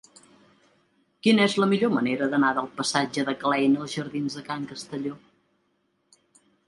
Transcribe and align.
Quina 1.27 1.43
és 1.49 1.57
la 1.63 1.67
millor 1.73 1.91
manera 1.97 2.29
d'anar 2.31 2.51
del 2.59 2.69
passatge 2.79 3.25
de 3.29 3.35
Klein 3.45 3.77
als 3.85 3.95
jardins 3.99 4.39
de 4.39 4.45
Can 4.49 4.67
Castelló? 4.73 5.15